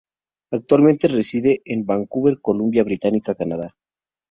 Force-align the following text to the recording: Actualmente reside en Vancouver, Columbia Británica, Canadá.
Actualmente 0.51 1.07
reside 1.07 1.61
en 1.63 1.85
Vancouver, 1.85 2.39
Columbia 2.41 2.83
Británica, 2.83 3.35
Canadá. 3.35 3.75